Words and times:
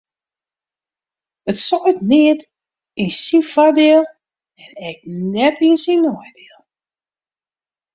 It 1.49 1.57
seit 1.67 1.97
neat 2.11 2.41
yn 3.03 3.11
syn 3.23 3.43
foardiel 3.51 4.03
en 4.63 4.71
ek 4.89 4.97
net 5.33 5.55
yn 5.69 5.75
syn 5.83 5.99
neidiel. 6.05 6.59